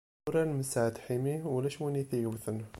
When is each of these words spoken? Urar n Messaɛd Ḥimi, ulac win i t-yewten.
Urar 0.27 0.45
n 0.47 0.55
Messaɛd 0.59 0.95
Ḥimi, 1.05 1.35
ulac 1.55 1.77
win 1.81 1.99
i 2.01 2.03
t-yewten. 2.09 2.59